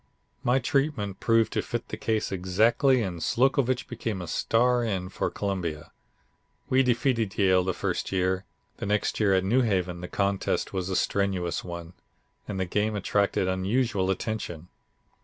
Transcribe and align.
My 0.43 0.57
treatment 0.57 1.19
proved 1.19 1.53
to 1.53 1.61
fit 1.61 1.89
the 1.89 1.95
case 1.95 2.31
exactly 2.31 3.03
and 3.03 3.21
Slocovitch 3.21 3.87
became 3.87 4.19
a 4.19 4.25
star 4.25 4.83
end 4.83 5.13
for 5.13 5.29
Columbia. 5.29 5.91
We 6.71 6.81
defeated 6.81 7.37
Yale 7.37 7.63
the 7.63 7.75
first 7.75 8.11
year; 8.11 8.43
the 8.77 8.87
next 8.87 9.19
year 9.19 9.35
at 9.35 9.43
New 9.43 9.61
Haven 9.61 10.01
the 10.01 10.07
contest 10.07 10.73
was 10.73 10.89
a 10.89 10.95
strenuous 10.95 11.63
one, 11.63 11.93
and 12.47 12.59
the 12.59 12.65
game 12.65 12.95
attracted 12.95 13.47
unusual 13.47 14.09
attention. 14.09 14.69